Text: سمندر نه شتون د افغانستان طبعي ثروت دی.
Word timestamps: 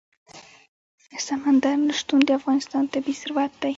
سمندر 1.27 1.75
نه 1.87 1.93
شتون 1.99 2.19
د 2.25 2.29
افغانستان 2.39 2.83
طبعي 2.93 3.13
ثروت 3.21 3.51
دی. 3.61 3.69